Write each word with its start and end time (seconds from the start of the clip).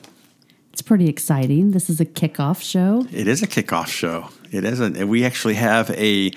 It's 0.73 0.81
pretty 0.81 1.07
exciting. 1.07 1.69
This 1.71 1.88
is 1.88 2.02
a 2.02 2.05
kickoff 2.05 2.59
show. 2.59 3.05
It 3.11 3.27
is 3.27 3.43
a 3.43 3.47
kickoff 3.47 3.88
show. 3.88 4.29
It 4.52 4.66
is. 4.66 4.81
A, 4.81 5.05
we 5.05 5.23
actually 5.23 5.53
have 5.53 5.91
a 5.91 6.31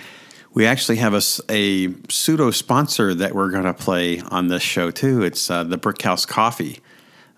we 0.53 0.67
actually 0.67 0.97
have 0.97 1.15
a, 1.15 1.23
a 1.49 1.95
pseudo 2.11 2.51
sponsor 2.51 3.15
that 3.15 3.35
we're 3.35 3.51
going 3.51 3.65
to 3.65 3.75
play 3.75 4.21
on 4.21 4.49
this 4.49 4.63
show 4.63 4.91
too. 4.91 5.23
It's 5.23 5.51
uh, 5.51 5.65
the 5.65 5.79
Brickhouse 5.79 6.29
Coffee 6.29 6.81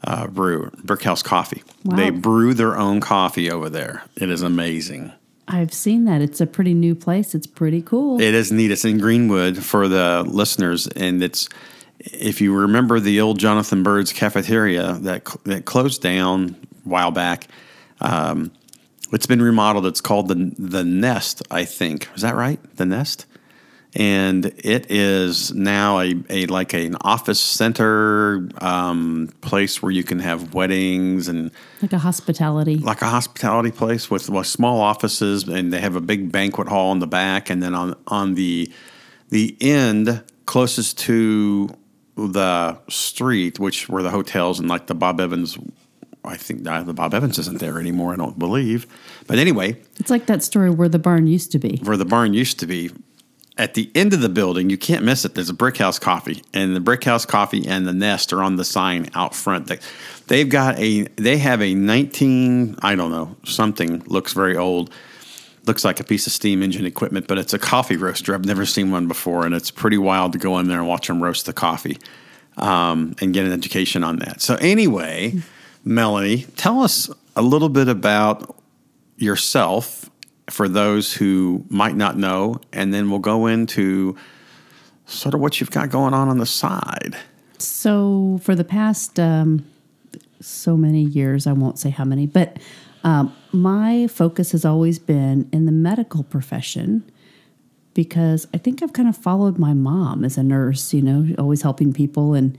uh, 0.02 0.26
brew. 0.26 0.70
Brickhouse 0.84 1.22
Coffee. 1.22 1.62
Wow. 1.84 1.96
They 1.96 2.10
brew 2.10 2.52
their 2.52 2.76
own 2.76 3.00
coffee 3.00 3.48
over 3.48 3.70
there. 3.70 4.02
It 4.16 4.28
is 4.28 4.42
amazing. 4.42 5.12
I've 5.46 5.72
seen 5.72 6.04
that. 6.04 6.20
It's 6.20 6.40
a 6.40 6.46
pretty 6.46 6.74
new 6.74 6.96
place. 6.96 7.32
It's 7.32 7.46
pretty 7.46 7.80
cool. 7.80 8.20
It 8.20 8.34
is 8.34 8.50
neat. 8.50 8.72
It's 8.72 8.84
in 8.84 8.98
Greenwood 8.98 9.62
for 9.62 9.86
the 9.86 10.24
listeners, 10.26 10.88
and 10.88 11.22
it's 11.22 11.48
if 12.00 12.40
you 12.40 12.54
remember 12.54 12.98
the 12.98 13.20
old 13.20 13.38
Jonathan 13.38 13.84
Byrd's 13.84 14.12
cafeteria 14.12 14.94
that 14.94 15.24
that 15.44 15.64
closed 15.64 16.02
down 16.02 16.56
while 16.88 17.10
back. 17.10 17.46
Um, 18.00 18.52
it's 19.12 19.26
been 19.26 19.42
remodeled. 19.42 19.86
It's 19.86 20.00
called 20.00 20.28
the 20.28 20.52
the 20.58 20.84
Nest, 20.84 21.42
I 21.50 21.64
think. 21.64 22.08
Is 22.14 22.22
that 22.22 22.34
right? 22.34 22.60
The 22.76 22.84
Nest, 22.84 23.26
and 23.94 24.46
it 24.46 24.90
is 24.90 25.52
now 25.54 26.00
a, 26.00 26.14
a 26.28 26.46
like 26.46 26.74
an 26.74 26.96
office 27.00 27.40
center 27.40 28.48
um, 28.58 29.30
place 29.40 29.82
where 29.82 29.90
you 29.90 30.04
can 30.04 30.18
have 30.18 30.52
weddings 30.52 31.28
and 31.28 31.50
like 31.80 31.92
a 31.92 31.98
hospitality. 31.98 32.76
like 32.76 33.00
a 33.00 33.06
hospitality 33.08 33.70
place 33.70 34.10
with, 34.10 34.28
with 34.28 34.46
small 34.46 34.80
offices, 34.80 35.48
and 35.48 35.72
they 35.72 35.80
have 35.80 35.96
a 35.96 36.00
big 36.02 36.30
banquet 36.30 36.68
hall 36.68 36.92
in 36.92 36.98
the 36.98 37.06
back, 37.06 37.48
and 37.50 37.62
then 37.62 37.74
on 37.74 37.96
on 38.06 38.34
the 38.34 38.70
the 39.30 39.56
end 39.60 40.22
closest 40.44 40.98
to 40.98 41.68
the 42.16 42.78
street, 42.88 43.58
which 43.58 43.88
were 43.88 44.02
the 44.02 44.10
hotels 44.10 44.58
and 44.58 44.68
like 44.68 44.86
the 44.86 44.94
Bob 44.94 45.20
Evans. 45.20 45.56
I 46.28 46.36
think 46.36 46.64
the 46.64 46.92
Bob 46.94 47.14
Evans 47.14 47.38
isn't 47.38 47.58
there 47.58 47.78
anymore. 47.80 48.12
I 48.12 48.16
don't 48.16 48.38
believe, 48.38 48.86
but 49.26 49.38
anyway, 49.38 49.76
It's 49.98 50.10
like 50.10 50.26
that 50.26 50.42
story 50.42 50.70
where 50.70 50.88
the 50.88 50.98
barn 50.98 51.26
used 51.26 51.50
to 51.52 51.58
be. 51.58 51.80
where 51.82 51.96
the 51.96 52.04
barn 52.04 52.34
used 52.34 52.58
to 52.60 52.66
be. 52.66 52.90
At 53.56 53.74
the 53.74 53.90
end 53.92 54.14
of 54.14 54.20
the 54.20 54.28
building, 54.28 54.70
you 54.70 54.78
can't 54.78 55.04
miss 55.04 55.24
it. 55.24 55.34
There's 55.34 55.50
a 55.50 55.54
Brick 55.54 55.78
House 55.78 55.98
Coffee, 55.98 56.44
and 56.54 56.76
the 56.76 56.80
Brick 56.80 57.02
House 57.02 57.26
Coffee 57.26 57.66
and 57.66 57.88
the 57.88 57.92
Nest 57.92 58.32
are 58.32 58.40
on 58.44 58.54
the 58.54 58.64
sign 58.64 59.10
out 59.16 59.34
front. 59.34 59.66
They, 59.66 59.80
they've 60.28 60.48
got 60.48 60.78
a, 60.78 61.02
they 61.16 61.38
have 61.38 61.60
a 61.60 61.74
19, 61.74 62.76
I 62.82 62.94
don't 62.94 63.10
know, 63.10 63.36
something 63.44 64.04
looks 64.06 64.32
very 64.32 64.56
old. 64.56 64.92
Looks 65.66 65.84
like 65.84 65.98
a 65.98 66.04
piece 66.04 66.26
of 66.28 66.32
steam 66.32 66.62
engine 66.62 66.86
equipment, 66.86 67.26
but 67.26 67.36
it's 67.36 67.52
a 67.52 67.58
coffee 67.58 67.96
roaster. 67.96 68.32
I've 68.32 68.44
never 68.44 68.64
seen 68.64 68.92
one 68.92 69.08
before, 69.08 69.44
and 69.44 69.52
it's 69.54 69.72
pretty 69.72 69.98
wild 69.98 70.32
to 70.34 70.38
go 70.38 70.56
in 70.60 70.68
there 70.68 70.78
and 70.78 70.86
watch 70.88 71.08
them 71.08 71.20
roast 71.22 71.44
the 71.46 71.52
coffee 71.52 71.98
um, 72.58 73.14
and 73.20 73.34
get 73.34 73.44
an 73.44 73.52
education 73.52 74.04
on 74.04 74.20
that. 74.20 74.40
So, 74.40 74.54
anyway, 74.60 75.34
Melanie, 75.88 76.42
tell 76.56 76.80
us 76.80 77.10
a 77.34 77.40
little 77.40 77.70
bit 77.70 77.88
about 77.88 78.54
yourself 79.16 80.10
for 80.50 80.68
those 80.68 81.14
who 81.14 81.64
might 81.70 81.96
not 81.96 82.18
know, 82.18 82.60
and 82.74 82.92
then 82.92 83.08
we'll 83.10 83.20
go 83.20 83.46
into 83.46 84.14
sort 85.06 85.34
of 85.34 85.40
what 85.40 85.60
you've 85.60 85.70
got 85.70 85.88
going 85.88 86.12
on 86.12 86.28
on 86.28 86.36
the 86.36 86.46
side. 86.46 87.16
So 87.58 88.38
for 88.42 88.54
the 88.54 88.64
past 88.64 89.18
um, 89.18 89.64
so 90.40 90.76
many 90.76 91.02
years, 91.02 91.46
I 91.46 91.52
won't 91.52 91.78
say 91.78 91.88
how 91.88 92.04
many, 92.04 92.26
but 92.26 92.58
um, 93.02 93.34
my 93.52 94.08
focus 94.08 94.52
has 94.52 94.66
always 94.66 94.98
been 94.98 95.48
in 95.52 95.64
the 95.64 95.72
medical 95.72 96.22
profession 96.22 97.10
because 97.94 98.46
I 98.52 98.58
think 98.58 98.82
I've 98.82 98.92
kind 98.92 99.08
of 99.08 99.16
followed 99.16 99.58
my 99.58 99.72
mom 99.72 100.22
as 100.22 100.36
a 100.36 100.42
nurse. 100.42 100.92
You 100.92 101.00
know, 101.00 101.34
always 101.38 101.62
helping 101.62 101.94
people 101.94 102.34
and 102.34 102.58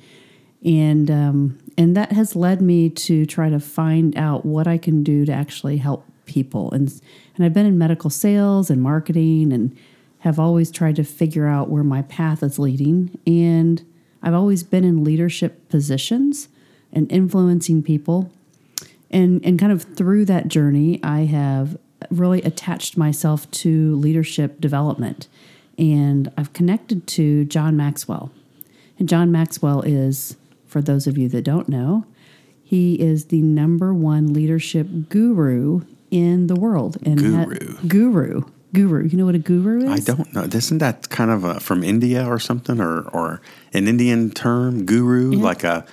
and 0.63 1.09
um, 1.09 1.59
and 1.77 1.95
that 1.95 2.11
has 2.11 2.35
led 2.35 2.61
me 2.61 2.89
to 2.89 3.25
try 3.25 3.49
to 3.49 3.59
find 3.59 4.17
out 4.17 4.45
what 4.45 4.67
I 4.67 4.77
can 4.77 5.03
do 5.03 5.25
to 5.25 5.31
actually 5.31 5.77
help 5.77 6.05
people. 6.25 6.71
And 6.71 6.89
and 7.35 7.45
I've 7.45 7.53
been 7.53 7.65
in 7.65 7.77
medical 7.77 8.09
sales 8.09 8.69
and 8.69 8.81
marketing 8.81 9.53
and 9.53 9.75
have 10.19 10.37
always 10.37 10.69
tried 10.69 10.97
to 10.97 11.03
figure 11.03 11.47
out 11.47 11.69
where 11.69 11.83
my 11.83 12.01
path 12.03 12.43
is 12.43 12.59
leading. 12.59 13.17
And 13.25 13.85
I've 14.21 14.33
always 14.33 14.63
been 14.63 14.83
in 14.83 15.03
leadership 15.03 15.69
positions 15.69 16.49
and 16.91 17.09
influencing 17.11 17.81
people. 17.83 18.31
And 19.09 19.43
and 19.45 19.57
kind 19.57 19.71
of 19.71 19.83
through 19.83 20.25
that 20.25 20.49
journey, 20.49 20.99
I 21.03 21.21
have 21.21 21.77
really 22.09 22.41
attached 22.41 22.97
myself 22.97 23.49
to 23.51 23.95
leadership 23.95 24.59
development. 24.59 25.27
And 25.77 26.31
I've 26.37 26.51
connected 26.51 27.07
to 27.07 27.45
John 27.45 27.77
Maxwell. 27.77 28.31
And 28.97 29.07
John 29.07 29.31
Maxwell 29.31 29.81
is, 29.81 30.35
for 30.69 30.81
those 30.81 31.07
of 31.07 31.17
you 31.17 31.27
that 31.29 31.43
don't 31.43 31.67
know, 31.67 32.05
he 32.63 32.99
is 33.01 33.25
the 33.25 33.41
number 33.41 33.93
one 33.93 34.31
leadership 34.33 34.87
guru 35.09 35.81
in 36.11 36.47
the 36.47 36.55
world. 36.55 36.97
And 37.03 37.19
Guru. 37.19 37.77
guru. 37.87 38.41
Guru. 38.71 39.07
You 39.07 39.17
know 39.17 39.25
what 39.25 39.33
a 39.33 39.39
guru 39.39 39.91
is? 39.91 40.07
I 40.07 40.13
don't 40.13 40.31
know. 40.33 40.43
Isn't 40.43 40.77
that 40.77 41.09
kind 41.09 41.31
of 41.31 41.43
a, 41.43 41.59
from 41.59 41.83
India 41.83 42.23
or 42.27 42.37
something, 42.37 42.79
or 42.79 43.01
or 43.09 43.41
an 43.73 43.87
Indian 43.87 44.29
term, 44.29 44.85
guru, 44.85 45.31
like 45.31 45.63
a 45.63 45.85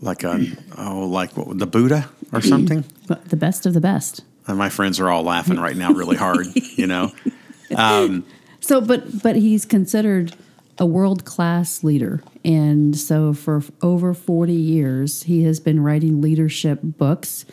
like 0.00 0.24
a 0.24 0.44
oh 0.76 1.06
like 1.06 1.36
what, 1.36 1.56
the 1.60 1.66
Buddha 1.66 2.10
or 2.32 2.40
something? 2.52 2.84
The 3.06 3.36
best 3.36 3.66
of 3.66 3.72
the 3.72 3.80
best. 3.80 4.22
And 4.48 4.58
my 4.58 4.68
friends 4.68 4.98
are 4.98 5.08
all 5.08 5.22
laughing 5.22 5.60
right 5.60 5.76
now, 5.76 5.92
really 5.92 6.16
hard. 6.16 6.48
You 6.76 6.88
know, 6.88 7.12
um, 7.76 8.24
So, 8.58 8.80
but 8.80 9.22
but 9.22 9.36
he's 9.36 9.64
considered 9.64 10.34
a 10.78 10.86
world 10.86 11.24
class 11.24 11.84
leader, 11.84 12.20
and 12.44 12.96
so 12.96 13.32
for 13.32 13.62
over 13.82 14.14
forty 14.14 14.52
years, 14.52 15.24
he 15.24 15.44
has 15.44 15.60
been 15.60 15.82
writing 15.82 16.20
leadership 16.20 16.80
books 16.82 17.44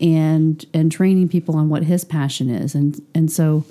and 0.00 0.64
and 0.74 0.90
training 0.90 1.28
people 1.28 1.56
on 1.56 1.68
what 1.68 1.84
his 1.84 2.04
passion 2.04 2.50
is, 2.50 2.74
and 2.74 3.00
and 3.14 3.30
so 3.30 3.64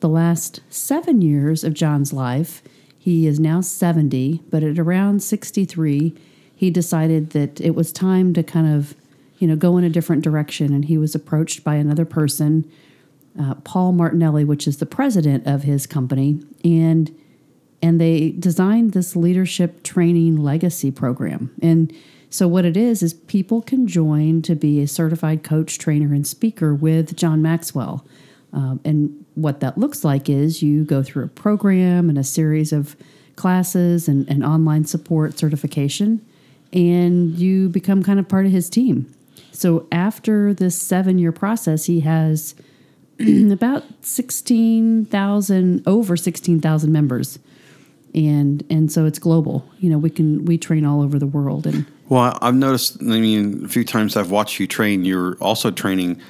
the 0.00 0.08
last 0.08 0.60
seven 0.70 1.20
years 1.20 1.62
of 1.62 1.74
John's 1.74 2.12
life, 2.12 2.62
he 2.98 3.26
is 3.26 3.38
now 3.38 3.60
seventy, 3.60 4.42
but 4.50 4.62
at 4.62 4.78
around 4.78 5.22
sixty 5.22 5.64
three, 5.64 6.14
he 6.54 6.70
decided 6.70 7.30
that 7.30 7.60
it 7.60 7.74
was 7.74 7.92
time 7.92 8.34
to 8.34 8.42
kind 8.42 8.74
of 8.74 8.94
you 9.38 9.48
know 9.48 9.56
go 9.56 9.78
in 9.78 9.84
a 9.84 9.90
different 9.90 10.22
direction, 10.22 10.72
and 10.72 10.86
he 10.86 10.98
was 10.98 11.14
approached 11.14 11.64
by 11.64 11.76
another 11.76 12.04
person 12.04 12.70
uh, 13.38 13.54
Paul 13.56 13.92
Martinelli, 13.92 14.44
which 14.44 14.66
is 14.66 14.78
the 14.78 14.86
president 14.86 15.46
of 15.46 15.62
his 15.62 15.86
company, 15.86 16.42
and 16.64 17.14
and 17.82 18.00
they 18.00 18.30
designed 18.32 18.92
this 18.92 19.16
leadership 19.16 19.82
training 19.82 20.36
legacy 20.36 20.90
program. 20.90 21.54
And 21.62 21.92
so 22.28 22.46
what 22.46 22.64
it 22.64 22.76
is 22.76 23.02
is 23.02 23.14
people 23.14 23.62
can 23.62 23.86
join 23.86 24.42
to 24.42 24.54
be 24.54 24.80
a 24.80 24.86
certified 24.86 25.42
coach, 25.42 25.78
trainer, 25.78 26.14
and 26.14 26.26
speaker 26.26 26.74
with 26.74 27.16
John 27.16 27.42
Maxwell. 27.42 28.06
Um, 28.52 28.80
and 28.84 29.24
what 29.34 29.60
that 29.60 29.78
looks 29.78 30.04
like 30.04 30.28
is 30.28 30.62
you 30.62 30.84
go 30.84 31.02
through 31.02 31.24
a 31.24 31.28
program 31.28 32.08
and 32.08 32.18
a 32.18 32.24
series 32.24 32.72
of 32.72 32.96
classes 33.36 34.08
and, 34.08 34.28
and 34.28 34.44
online 34.44 34.84
support 34.84 35.38
certification, 35.38 36.24
and 36.72 37.36
you 37.36 37.68
become 37.68 38.02
kind 38.02 38.20
of 38.20 38.28
part 38.28 38.46
of 38.46 38.52
his 38.52 38.68
team. 38.68 39.12
So 39.50 39.86
after 39.90 40.52
this 40.54 40.80
seven 40.80 41.18
year 41.18 41.32
process, 41.32 41.86
he 41.86 42.00
has 42.00 42.54
about 43.50 43.84
16,000 44.02 45.82
over 45.86 46.16
16,000 46.16 46.92
members 46.92 47.38
and 48.14 48.64
and 48.70 48.90
so 48.90 49.06
it's 49.06 49.18
global 49.18 49.64
you 49.78 49.88
know 49.88 49.98
we 49.98 50.10
can 50.10 50.44
we 50.44 50.58
train 50.58 50.84
all 50.84 51.02
over 51.02 51.18
the 51.18 51.26
world 51.26 51.66
and 51.66 51.86
Well, 52.08 52.36
I've 52.42 52.56
noticed. 52.56 53.00
I 53.00 53.20
mean, 53.20 53.64
a 53.64 53.68
few 53.68 53.84
times 53.84 54.16
I've 54.16 54.32
watched 54.32 54.58
you 54.58 54.66
train. 54.66 55.04
You're 55.04 55.36
also 55.36 55.70
training 55.70 56.20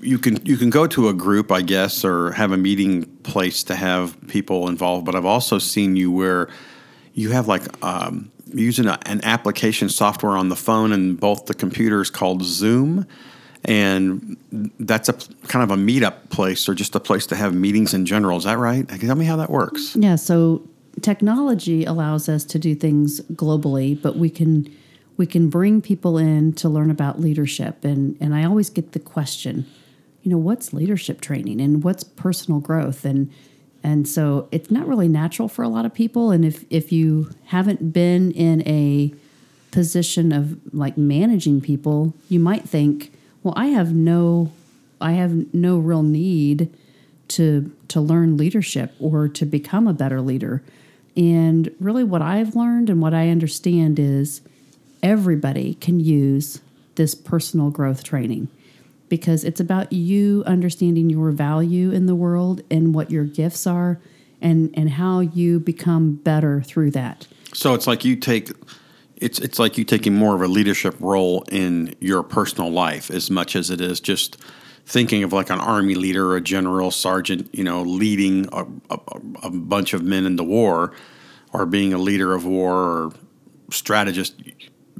you 0.00 0.18
can 0.18 0.44
you 0.44 0.56
can 0.56 0.70
go 0.70 0.86
to 0.86 1.08
a 1.08 1.12
group, 1.12 1.50
I 1.50 1.62
guess, 1.62 2.04
or 2.04 2.32
have 2.32 2.52
a 2.52 2.56
meeting 2.56 3.04
place 3.22 3.62
to 3.64 3.74
have 3.74 4.16
people 4.28 4.68
involved. 4.68 5.04
But 5.04 5.14
I've 5.14 5.24
also 5.24 5.58
seen 5.58 5.96
you 5.96 6.10
where 6.10 6.48
you 7.14 7.30
have 7.30 7.48
like 7.48 7.62
um, 7.84 8.30
using 8.52 8.86
a, 8.86 8.98
an 9.06 9.20
application 9.24 9.88
software 9.88 10.36
on 10.36 10.48
the 10.48 10.56
phone 10.56 10.92
and 10.92 11.18
both 11.18 11.46
the 11.46 11.54
computers 11.54 12.10
called 12.10 12.44
Zoom, 12.44 13.06
and 13.64 14.36
that's 14.78 15.08
a 15.08 15.12
kind 15.48 15.62
of 15.62 15.70
a 15.70 15.80
meetup 15.80 16.30
place 16.30 16.68
or 16.68 16.74
just 16.74 16.94
a 16.94 17.00
place 17.00 17.26
to 17.26 17.36
have 17.36 17.54
meetings 17.54 17.94
in 17.94 18.06
general. 18.06 18.38
Is 18.38 18.44
that 18.44 18.58
right? 18.58 18.88
Tell 18.88 19.16
me 19.16 19.24
how 19.24 19.36
that 19.36 19.50
works. 19.50 19.96
Yeah. 19.96 20.16
So 20.16 20.62
technology 21.02 21.84
allows 21.84 22.28
us 22.28 22.44
to 22.44 22.58
do 22.58 22.74
things 22.74 23.20
globally, 23.32 24.00
but 24.00 24.16
we 24.16 24.30
can 24.30 24.74
we 25.16 25.26
can 25.26 25.50
bring 25.50 25.82
people 25.82 26.16
in 26.16 26.52
to 26.54 26.68
learn 26.68 26.90
about 26.90 27.20
leadership 27.20 27.84
and 27.84 28.16
and 28.20 28.34
I 28.34 28.44
always 28.44 28.70
get 28.70 28.92
the 28.92 29.00
question 29.00 29.66
you 30.22 30.30
know 30.30 30.38
what's 30.38 30.72
leadership 30.72 31.20
training 31.20 31.60
and 31.60 31.82
what's 31.82 32.04
personal 32.04 32.60
growth 32.60 33.04
and 33.04 33.30
and 33.82 34.08
so 34.08 34.48
it's 34.50 34.70
not 34.70 34.86
really 34.86 35.08
natural 35.08 35.48
for 35.48 35.62
a 35.62 35.68
lot 35.68 35.84
of 35.84 35.92
people 35.92 36.30
and 36.30 36.44
if 36.44 36.64
if 36.70 36.92
you 36.92 37.30
haven't 37.46 37.92
been 37.92 38.30
in 38.32 38.66
a 38.66 39.12
position 39.70 40.32
of 40.32 40.58
like 40.72 40.96
managing 40.96 41.60
people 41.60 42.14
you 42.28 42.38
might 42.40 42.68
think 42.68 43.12
well 43.48 43.54
I 43.56 43.68
have 43.68 43.94
no 43.94 44.52
I 45.00 45.12
have 45.12 45.54
no 45.54 45.78
real 45.78 46.02
need 46.02 46.70
to 47.28 47.74
to 47.88 48.00
learn 48.00 48.36
leadership 48.36 48.94
or 49.00 49.26
to 49.26 49.46
become 49.46 49.88
a 49.88 49.94
better 49.94 50.20
leader 50.20 50.62
and 51.16 51.74
really 51.80 52.04
what 52.04 52.20
I've 52.20 52.54
learned 52.54 52.90
and 52.90 53.00
what 53.00 53.14
I 53.14 53.30
understand 53.30 53.98
is 53.98 54.42
everybody 55.02 55.74
can 55.74 55.98
use 55.98 56.60
this 56.96 57.14
personal 57.14 57.70
growth 57.70 58.04
training 58.04 58.48
because 59.08 59.44
it's 59.44 59.60
about 59.60 59.94
you 59.94 60.44
understanding 60.46 61.08
your 61.08 61.30
value 61.30 61.90
in 61.90 62.04
the 62.04 62.14
world 62.14 62.60
and 62.70 62.94
what 62.94 63.10
your 63.10 63.24
gifts 63.24 63.66
are 63.66 63.98
and 64.42 64.70
and 64.74 64.90
how 64.90 65.20
you 65.20 65.58
become 65.58 66.16
better 66.16 66.60
through 66.60 66.90
that. 66.90 67.26
So 67.54 67.72
it's 67.72 67.86
like 67.86 68.04
you 68.04 68.14
take 68.14 68.50
it's 69.20 69.38
it's 69.38 69.58
like 69.58 69.78
you 69.78 69.84
taking 69.84 70.14
more 70.14 70.34
of 70.34 70.42
a 70.42 70.48
leadership 70.48 70.94
role 71.00 71.44
in 71.50 71.94
your 72.00 72.22
personal 72.22 72.70
life 72.70 73.10
as 73.10 73.30
much 73.30 73.56
as 73.56 73.70
it 73.70 73.80
is 73.80 74.00
just 74.00 74.36
thinking 74.86 75.22
of 75.22 75.32
like 75.32 75.50
an 75.50 75.60
army 75.60 75.94
leader, 75.94 76.34
a 76.34 76.40
general, 76.40 76.90
sergeant, 76.90 77.54
you 77.54 77.62
know, 77.62 77.82
leading 77.82 78.48
a, 78.52 78.64
a, 78.90 78.98
a 79.42 79.50
bunch 79.50 79.92
of 79.92 80.02
men 80.02 80.24
in 80.24 80.36
the 80.36 80.44
war, 80.44 80.94
or 81.52 81.66
being 81.66 81.92
a 81.92 81.98
leader 81.98 82.34
of 82.34 82.46
war 82.46 82.74
or 82.74 83.12
strategist 83.70 84.34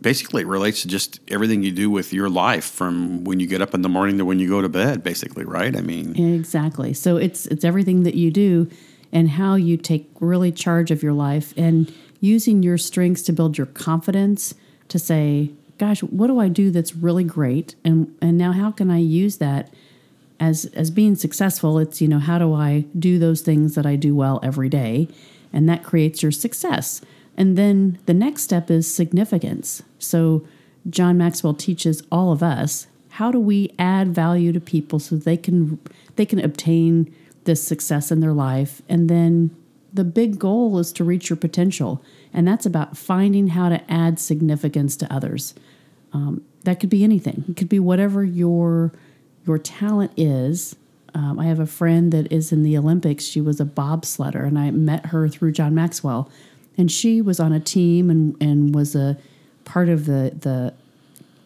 basically 0.01 0.43
it 0.43 0.47
relates 0.47 0.83
to 0.83 0.89
just 0.89 1.19
everything 1.29 1.63
you 1.63 1.73
do 1.73 1.91
with 1.91 2.13
your 2.13 2.29
life 2.29 2.65
from 2.65 3.25
when 3.25 3.41
you 3.41 3.47
get 3.47 3.61
up 3.61 3.75
in 3.75 3.83
the 3.83 3.89
morning 3.89 4.19
to 4.19 4.25
when 4.25 4.39
you 4.39 4.49
go 4.49 4.63
to 4.63 4.69
bed 4.69 5.03
basically 5.03 5.45
right? 5.45 5.77
I 5.77 5.81
mean 5.81 6.17
exactly. 6.17 6.93
So 6.93 7.17
it's 7.17 7.47
it's 7.47 7.65
everything 7.65 8.03
that 8.03 8.15
you 8.15 8.31
do 8.31 8.71
and 9.13 9.31
how 9.31 9.55
you 9.55 9.77
take 9.77 10.11
really 10.21 10.53
charge 10.53 10.91
of 10.91 11.03
your 11.03 11.15
life. 11.15 11.55
And 11.57 11.93
using 12.21 12.63
your 12.63 12.79
strengths 12.79 13.23
to 13.23 13.33
build 13.33 13.57
your 13.57 13.67
confidence 13.67 14.55
to 14.89 14.99
say 14.99 15.51
gosh 15.79 16.03
what 16.03 16.27
do 16.27 16.39
i 16.39 16.49
do 16.49 16.71
that's 16.71 16.95
really 16.95 17.25
great? 17.25 17.75
And 17.85 18.15
and 18.21 18.37
now 18.37 18.53
how 18.53 18.71
can 18.71 18.91
i 18.91 18.99
use 18.99 19.39
that 19.39 19.73
as 20.41 20.67
as 20.75 20.91
being 20.91 21.15
successful? 21.15 21.79
It's 21.79 22.01
you 22.01 22.09
know 22.09 22.19
how 22.19 22.39
do 22.39 22.55
i 22.55 22.85
do 22.99 23.19
those 23.19 23.41
things 23.41 23.75
that 23.75 23.87
i 23.87 23.97
do 23.97 24.15
well 24.15 24.41
every 24.43 24.69
day? 24.69 25.09
And 25.53 25.69
that 25.69 25.83
creates 25.83 26.23
your 26.23 26.33
success. 26.33 27.01
And 27.37 27.57
then 27.57 27.99
the 28.07 28.15
next 28.15 28.43
step 28.43 28.71
is 28.71 28.93
significance. 28.93 29.83
So 29.99 30.47
John 30.91 31.17
Maxwell 31.17 31.55
teaches 31.55 32.03
all 32.11 32.33
of 32.33 32.43
us 32.43 32.87
how 33.19 33.33
do 33.33 33.41
we 33.41 33.75
add 33.81 34.15
value 34.15 34.53
to 34.53 34.61
people 34.61 35.01
so 35.01 35.17
they 35.17 35.37
can 35.37 35.79
they 36.17 36.27
can 36.27 36.39
obtain 36.39 37.13
this 37.45 37.63
success 37.63 38.13
in 38.13 38.21
their 38.21 38.33
life? 38.33 38.83
And 38.89 39.09
then 39.09 39.51
the 39.93 40.05
big 40.05 40.39
goal 40.39 40.79
is 40.79 40.93
to 40.93 41.05
reach 41.05 41.31
your 41.31 41.37
potential 41.37 42.03
and 42.33 42.47
that's 42.47 42.67
about 42.67 42.97
finding 42.97 43.49
how 43.49 43.69
to 43.69 43.81
add 43.91 44.19
significance 44.19 44.97
to 44.97 45.13
others. 45.13 45.55
Um, 46.13 46.43
that 46.65 46.81
could 46.81 46.91
be 46.91 47.05
anything. 47.05 47.45
It 47.49 47.57
could 47.57 47.69
be 47.69 47.79
whatever 47.79 48.25
your 48.25 48.93
your 49.47 49.59
talent 49.59 50.13
is. 50.17 50.77
Um, 51.15 51.39
i 51.39 51.47
have 51.47 51.59
a 51.59 51.67
friend 51.67 52.13
that 52.13 52.31
is 52.31 52.53
in 52.53 52.63
the 52.63 52.77
olympics. 52.77 53.25
She 53.25 53.41
was 53.41 53.61
a 53.61 53.65
bobsledder 53.65 54.47
and 54.47 54.59
i 54.59 54.71
met 54.71 55.07
her 55.07 55.29
through 55.29 55.53
john 55.53 55.75
maxwell. 55.75 56.31
And 56.77 56.93
she 56.93 57.21
was 57.21 57.41
on 57.41 57.53
a 57.53 57.59
team 57.59 58.09
and, 58.09 58.37
and 58.41 58.75
was 58.75 58.95
a 58.95 59.19
part 59.65 59.89
of 59.89 60.07
the, 60.07 60.33
the 60.39 60.73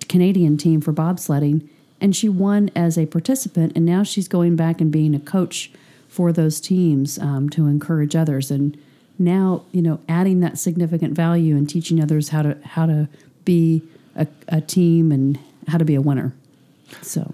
Canadian 0.08 0.58
team 0.58 0.82
for 0.82 0.92
bobsledding. 0.92 1.66
And 2.02 2.14
she 2.14 2.28
won 2.28 2.70
as 2.76 2.98
a 2.98 3.06
participant, 3.06 3.72
and 3.74 3.86
now 3.86 4.02
she's 4.02 4.28
going 4.28 4.56
back 4.56 4.80
and 4.80 4.90
being 4.90 5.14
a 5.14 5.20
coach 5.20 5.70
for 6.12 6.30
those 6.30 6.60
teams 6.60 7.18
um, 7.18 7.48
to 7.48 7.66
encourage 7.66 8.14
others. 8.14 8.50
And 8.50 8.76
now, 9.18 9.64
you 9.72 9.80
know, 9.80 9.98
adding 10.10 10.40
that 10.40 10.58
significant 10.58 11.14
value 11.14 11.56
and 11.56 11.66
teaching 11.66 12.02
others 12.02 12.28
how 12.28 12.42
to 12.42 12.58
how 12.66 12.84
to 12.84 13.08
be 13.46 13.82
a, 14.14 14.26
a 14.48 14.60
team 14.60 15.10
and 15.10 15.38
how 15.68 15.78
to 15.78 15.86
be 15.86 15.94
a 15.94 16.02
winner. 16.02 16.34
So 17.00 17.32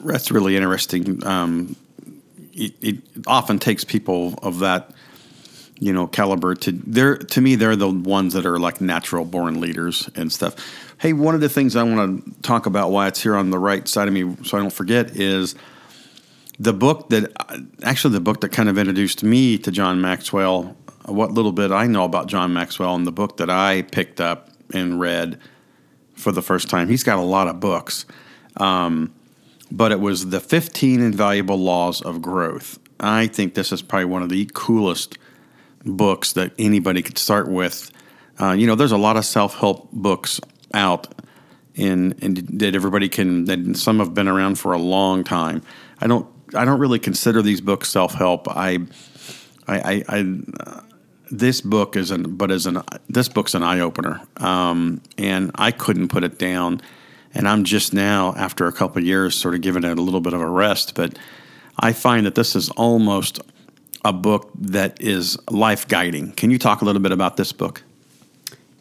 that's 0.00 0.32
really 0.32 0.56
interesting. 0.56 1.24
Um, 1.24 1.76
it, 2.52 2.74
it 2.82 2.96
often 3.28 3.60
takes 3.60 3.84
people 3.84 4.34
of 4.42 4.58
that 4.58 4.90
you 5.78 5.92
know 5.92 6.08
caliber 6.08 6.56
to 6.56 6.72
they're 6.72 7.18
to 7.18 7.40
me 7.40 7.54
they're 7.54 7.76
the 7.76 7.90
ones 7.90 8.32
that 8.32 8.46
are 8.46 8.58
like 8.58 8.80
natural 8.80 9.26
born 9.26 9.60
leaders 9.60 10.08
and 10.14 10.32
stuff 10.32 10.54
hey 10.96 11.12
one 11.12 11.34
of 11.34 11.42
the 11.42 11.50
things 11.50 11.76
i 11.76 11.82
want 11.82 12.24
to 12.24 12.40
talk 12.40 12.64
about 12.64 12.90
why 12.90 13.06
it's 13.06 13.22
here 13.22 13.36
on 13.36 13.50
the 13.50 13.58
right 13.58 13.86
side 13.86 14.08
of 14.08 14.14
me 14.14 14.34
so 14.42 14.56
i 14.56 14.60
don't 14.62 14.72
forget 14.72 15.14
is 15.16 15.54
the 16.58 16.72
book 16.72 17.08
that 17.10 17.32
actually 17.82 18.14
the 18.14 18.20
book 18.20 18.40
that 18.40 18.50
kind 18.50 18.68
of 18.68 18.78
introduced 18.78 19.22
me 19.22 19.58
to 19.58 19.70
john 19.70 20.00
maxwell 20.00 20.76
what 21.06 21.32
little 21.32 21.52
bit 21.52 21.70
i 21.70 21.86
know 21.86 22.04
about 22.04 22.26
john 22.26 22.52
maxwell 22.52 22.94
and 22.94 23.06
the 23.06 23.12
book 23.12 23.36
that 23.36 23.50
i 23.50 23.82
picked 23.82 24.20
up 24.20 24.50
and 24.72 24.98
read 25.00 25.38
for 26.14 26.32
the 26.32 26.42
first 26.42 26.68
time 26.68 26.88
he's 26.88 27.04
got 27.04 27.18
a 27.18 27.22
lot 27.22 27.46
of 27.46 27.60
books 27.60 28.06
um, 28.56 29.12
but 29.70 29.92
it 29.92 30.00
was 30.00 30.30
the 30.30 30.40
15 30.40 31.00
invaluable 31.00 31.58
laws 31.58 32.00
of 32.00 32.22
growth 32.22 32.78
i 33.00 33.26
think 33.26 33.54
this 33.54 33.72
is 33.72 33.82
probably 33.82 34.06
one 34.06 34.22
of 34.22 34.28
the 34.28 34.48
coolest 34.54 35.18
books 35.86 36.32
that 36.32 36.52
anybody 36.58 37.02
could 37.02 37.18
start 37.18 37.48
with. 37.48 37.90
Uh, 38.40 38.52
you 38.52 38.66
know, 38.66 38.74
there's 38.74 38.92
a 38.92 38.98
lot 38.98 39.16
of 39.16 39.24
self 39.24 39.54
help 39.54 39.90
books 39.92 40.40
out, 40.74 41.08
and 41.76 42.12
that 42.12 42.74
everybody 42.74 43.08
can. 43.08 43.44
That 43.44 43.76
some 43.76 43.98
have 44.00 44.12
been 44.12 44.28
around 44.28 44.58
for 44.58 44.72
a 44.72 44.78
long 44.78 45.24
time. 45.24 45.62
I 46.00 46.06
don't 46.06 46.26
I 46.54 46.64
don't 46.64 46.78
really 46.78 46.98
consider 46.98 47.42
these 47.42 47.60
books 47.60 47.88
self 47.88 48.14
help. 48.14 48.48
I 48.48 48.78
I, 49.66 49.78
I, 49.78 50.04
I 50.08 50.36
uh, 50.60 50.80
this 51.30 51.60
book 51.60 51.96
is 51.96 52.10
an 52.10 52.36
but 52.36 52.50
as 52.50 52.66
an 52.66 52.82
this 53.08 53.28
book's 53.28 53.54
an 53.54 53.62
eye 53.62 53.80
opener, 53.80 54.20
um, 54.38 55.00
and 55.18 55.50
I 55.54 55.70
couldn't 55.70 56.08
put 56.08 56.24
it 56.24 56.38
down. 56.38 56.80
And 57.34 57.46
I'm 57.46 57.64
just 57.64 57.92
now, 57.92 58.32
after 58.34 58.66
a 58.66 58.72
couple 58.72 59.04
years, 59.04 59.34
sort 59.34 59.54
of 59.54 59.60
giving 59.60 59.84
it 59.84 59.98
a 59.98 60.00
little 60.00 60.22
bit 60.22 60.32
of 60.32 60.40
a 60.40 60.48
rest. 60.48 60.94
But 60.94 61.18
I 61.78 61.92
find 61.92 62.24
that 62.24 62.34
this 62.34 62.56
is 62.56 62.70
almost 62.70 63.40
a 64.06 64.12
book 64.12 64.50
that 64.54 64.98
is 65.02 65.36
life 65.50 65.86
guiding. 65.86 66.32
Can 66.32 66.50
you 66.50 66.58
talk 66.58 66.80
a 66.80 66.86
little 66.86 67.02
bit 67.02 67.12
about 67.12 67.36
this 67.36 67.52
book? 67.52 67.82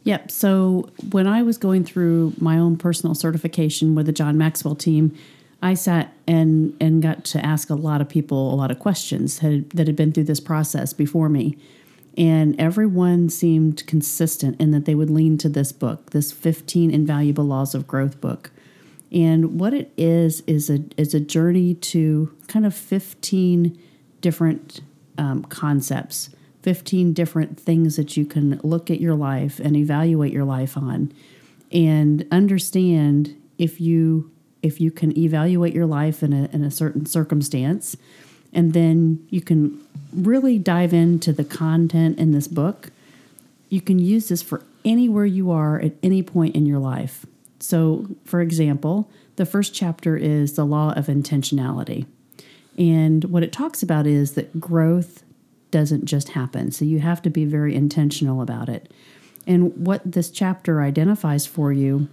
Yep. 0.05 0.31
So 0.31 0.89
when 1.12 1.27
I 1.27 1.41
was 1.41 1.57
going 1.57 1.84
through 1.84 2.34
my 2.39 2.57
own 2.57 2.77
personal 2.77 3.15
certification 3.15 3.95
with 3.95 4.05
the 4.05 4.13
John 4.13 4.38
Maxwell 4.38 4.75
team, 4.75 5.17
I 5.65 5.74
sat 5.74 6.13
and 6.27 6.77
and 6.79 7.01
got 7.01 7.25
to 7.25 7.43
ask 7.43 7.72
a 7.72 7.75
lot 7.75 8.00
of 8.00 8.07
people 8.07 8.53
a 8.53 8.55
lot 8.55 8.69
of 8.69 8.77
questions 8.77 9.39
had, 9.39 9.67
that 9.72 9.88
had 9.88 9.95
been 9.95 10.12
through 10.12 10.25
this 10.25 10.39
process 10.39 10.93
before 10.93 11.27
me. 11.27 11.57
And 12.15 12.55
everyone 12.62 13.29
seemed 13.29 13.86
consistent 13.88 14.62
in 14.62 14.69
that 14.72 14.86
they 14.86 14.93
would 14.93 15.10
lean 15.10 15.39
to 15.39 15.50
this 15.50 15.72
book, 15.72 16.12
this 16.12 16.31
15 16.31 16.91
Invaluable 16.91 17.45
Laws 17.45 17.74
of 17.74 17.88
Growth 17.88 18.22
book. 18.22 18.51
And 19.12 19.60
what 19.60 19.74
it 19.74 19.91
is 19.98 20.41
is 20.41 20.69
a 20.69 20.81
is 20.98 21.15
a 21.15 21.19
journey 21.19 21.74
to 21.74 22.31
kind 22.48 22.67
of 22.67 22.75
15 22.75 23.75
different 24.22 24.81
um, 25.17 25.45
concepts, 25.45 26.29
15 26.62 27.12
different 27.13 27.60
things 27.60 27.95
that 27.95 28.15
you 28.15 28.25
can 28.27 28.60
look 28.63 28.91
at 28.91 29.01
your 29.01 29.15
life 29.15 29.60
and 29.60 29.75
evaluate 29.75 30.31
your 30.31 30.45
life 30.45 30.77
on 30.77 31.12
and 31.72 32.24
understand 32.31 33.36
if 33.57 33.81
you 33.81 34.31
if 34.65 34.81
you 34.81 34.91
can 34.91 35.17
evaluate 35.17 35.74
your 35.74 35.86
life 35.86 36.24
in 36.24 36.34
a, 36.34 36.50
in 36.51 36.63
a 36.63 36.72
certain 36.72 37.05
circumstance 37.05 37.95
and 38.53 38.74
then 38.74 39.25
you 39.29 39.41
can 39.41 39.81
really 40.13 40.57
dive 40.57 40.93
into 40.93 41.34
the 41.34 41.43
content 41.43 42.17
in 42.17 42.31
this 42.31 42.48
book 42.48 42.91
you 43.69 43.81
can 43.81 44.00
use 44.00 44.29
this 44.29 44.41
for 44.41 44.63
anywhere 44.84 45.25
you 45.25 45.51
are 45.51 45.79
at 45.79 45.93
any 46.03 46.22
point 46.22 46.55
in 46.55 46.65
your 46.65 46.79
life 46.79 47.25
so 47.60 48.07
for 48.25 48.41
example 48.41 49.10
the 49.36 49.45
first 49.45 49.74
chapter 49.74 50.15
is 50.15 50.53
the 50.53 50.65
law 50.65 50.91
of 50.93 51.07
intentionality 51.07 52.05
and 52.77 53.25
what 53.25 53.43
it 53.43 53.51
talks 53.51 53.81
about 53.81 54.05
is 54.05 54.34
that 54.34 54.60
growth 54.60 55.24
doesn't 55.72 56.05
just 56.05 56.29
happen. 56.29 56.72
So 56.72 56.86
you 56.86 57.00
have 57.00 57.22
to 57.24 57.29
be 57.29 57.45
very 57.45 57.75
intentional 57.75 58.41
about 58.41 58.69
it. 58.69 58.91
And 59.48 59.86
what 59.86 60.01
this 60.10 60.29
chapter 60.29 60.81
identifies 60.81 61.45
for 61.45 61.72
you 61.72 62.07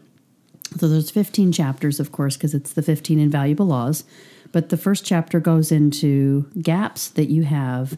So 0.79 0.89
there's 0.89 1.11
15 1.11 1.53
chapters, 1.53 2.01
of 2.01 2.13
course, 2.13 2.37
because 2.37 2.55
it's 2.55 2.73
the 2.73 2.83
15 2.83 3.19
invaluable 3.19 3.67
laws. 3.67 4.05
But 4.53 4.69
the 4.69 4.77
first 4.77 5.05
chapter 5.05 5.41
goes 5.41 5.73
into 5.73 6.51
gaps 6.61 7.09
that 7.09 7.31
you 7.31 7.45
have 7.45 7.97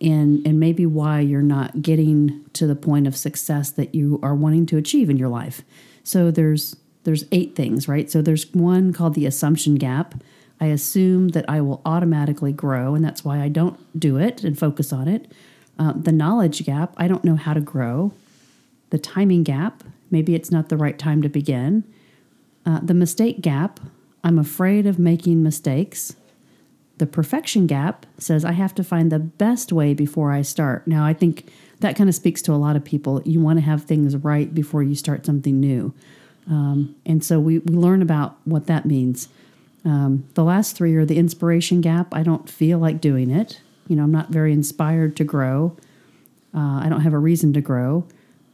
and 0.00 0.46
and 0.46 0.60
maybe 0.60 0.86
why 0.86 1.20
you're 1.20 1.42
not 1.42 1.82
getting 1.82 2.44
to 2.52 2.66
the 2.66 2.76
point 2.76 3.06
of 3.06 3.16
success 3.16 3.70
that 3.72 3.94
you 3.94 4.20
are 4.22 4.34
wanting 4.34 4.66
to 4.66 4.76
achieve 4.76 5.10
in 5.10 5.16
your 5.16 5.28
life. 5.28 5.62
So 6.04 6.30
there's 6.30 6.76
there's 7.04 7.24
eight 7.32 7.54
things, 7.54 7.88
right? 7.88 8.10
So 8.10 8.22
there's 8.22 8.52
one 8.52 8.92
called 8.92 9.14
the 9.14 9.26
assumption 9.26 9.76
gap. 9.76 10.14
I 10.60 10.66
assume 10.66 11.28
that 11.28 11.48
I 11.48 11.60
will 11.60 11.80
automatically 11.84 12.52
grow, 12.52 12.94
and 12.94 13.04
that's 13.04 13.24
why 13.24 13.40
I 13.40 13.48
don't 13.48 13.78
do 13.98 14.16
it 14.16 14.44
and 14.44 14.58
focus 14.58 14.92
on 14.92 15.08
it. 15.08 15.30
Uh, 15.78 15.92
the 15.92 16.12
knowledge 16.12 16.64
gap, 16.64 16.92
I 16.96 17.06
don't 17.06 17.24
know 17.24 17.36
how 17.36 17.54
to 17.54 17.60
grow. 17.60 18.12
The 18.90 18.98
timing 18.98 19.44
gap, 19.44 19.84
maybe 20.10 20.34
it's 20.34 20.50
not 20.50 20.68
the 20.68 20.76
right 20.76 20.98
time 20.98 21.22
to 21.22 21.28
begin. 21.28 21.84
Uh, 22.68 22.80
the 22.82 22.92
mistake 22.92 23.40
gap, 23.40 23.80
I'm 24.22 24.38
afraid 24.38 24.84
of 24.84 24.98
making 24.98 25.42
mistakes. 25.42 26.14
The 26.98 27.06
perfection 27.06 27.66
gap 27.66 28.04
says 28.18 28.44
I 28.44 28.52
have 28.52 28.74
to 28.74 28.84
find 28.84 29.10
the 29.10 29.18
best 29.18 29.72
way 29.72 29.94
before 29.94 30.32
I 30.32 30.42
start. 30.42 30.86
Now, 30.86 31.06
I 31.06 31.14
think 31.14 31.50
that 31.80 31.96
kind 31.96 32.10
of 32.10 32.14
speaks 32.14 32.42
to 32.42 32.52
a 32.52 32.56
lot 32.56 32.76
of 32.76 32.84
people. 32.84 33.22
You 33.24 33.40
want 33.40 33.58
to 33.58 33.64
have 33.64 33.84
things 33.84 34.14
right 34.16 34.54
before 34.54 34.82
you 34.82 34.94
start 34.94 35.24
something 35.24 35.58
new. 35.58 35.94
Um, 36.46 36.94
and 37.06 37.24
so 37.24 37.40
we, 37.40 37.60
we 37.60 37.74
learn 37.74 38.02
about 38.02 38.36
what 38.44 38.66
that 38.66 38.84
means. 38.84 39.30
Um, 39.86 40.28
the 40.34 40.44
last 40.44 40.76
three 40.76 40.94
are 40.96 41.06
the 41.06 41.16
inspiration 41.16 41.80
gap. 41.80 42.12
I 42.12 42.22
don't 42.22 42.50
feel 42.50 42.78
like 42.78 43.00
doing 43.00 43.30
it. 43.30 43.62
You 43.86 43.96
know, 43.96 44.02
I'm 44.02 44.12
not 44.12 44.28
very 44.28 44.52
inspired 44.52 45.16
to 45.16 45.24
grow. 45.24 45.74
Uh, 46.54 46.80
I 46.82 46.88
don't 46.90 47.00
have 47.00 47.14
a 47.14 47.18
reason 47.18 47.54
to 47.54 47.62
grow. 47.62 48.06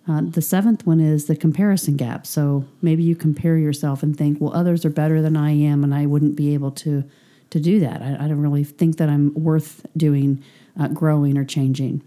Uh, 0.06 0.20
the 0.22 0.42
seventh 0.42 0.86
one 0.86 1.00
is 1.00 1.26
the 1.26 1.36
comparison 1.36 1.96
gap. 1.96 2.26
So 2.26 2.66
maybe 2.82 3.02
you 3.02 3.16
compare 3.16 3.56
yourself 3.56 4.02
and 4.02 4.16
think, 4.16 4.40
well, 4.40 4.54
others 4.54 4.84
are 4.84 4.90
better 4.90 5.22
than 5.22 5.36
I 5.36 5.52
am, 5.52 5.82
and 5.82 5.94
I 5.94 6.06
wouldn't 6.06 6.36
be 6.36 6.54
able 6.54 6.70
to 6.72 7.04
to 7.50 7.60
do 7.60 7.78
that. 7.80 8.02
I, 8.02 8.24
I 8.24 8.28
don't 8.28 8.40
really 8.40 8.64
think 8.64 8.96
that 8.96 9.08
I'm 9.08 9.32
worth 9.34 9.86
doing, 9.96 10.42
uh, 10.78 10.88
growing 10.88 11.38
or 11.38 11.44
changing. 11.44 12.02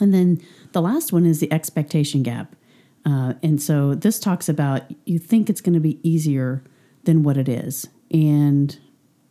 And 0.00 0.14
then 0.14 0.40
the 0.72 0.80
last 0.80 1.12
one 1.12 1.26
is 1.26 1.40
the 1.40 1.52
expectation 1.52 2.22
gap. 2.22 2.56
Uh, 3.04 3.34
and 3.42 3.60
so 3.60 3.94
this 3.94 4.18
talks 4.18 4.48
about 4.48 4.82
you 5.04 5.18
think 5.18 5.50
it's 5.50 5.60
going 5.60 5.74
to 5.74 5.80
be 5.80 6.00
easier 6.02 6.64
than 7.04 7.22
what 7.22 7.36
it 7.36 7.48
is, 7.48 7.86
and 8.10 8.78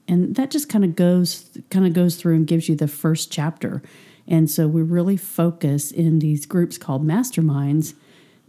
and 0.07 0.35
that 0.35 0.51
just 0.51 0.69
kind 0.69 0.85
of 0.85 0.95
goes 0.95 1.49
kind 1.71 1.85
of 1.87 1.93
goes 1.93 2.15
through 2.15 2.35
and 2.35 2.47
gives 2.47 2.69
you 2.69 2.75
the 2.75 2.87
first 2.87 3.31
chapter. 3.31 3.81
And 4.27 4.49
so 4.49 4.67
we 4.67 4.81
really 4.81 5.17
focus 5.17 5.91
in 5.91 6.19
these 6.19 6.45
groups 6.45 6.77
called 6.77 7.05
masterminds 7.05 7.93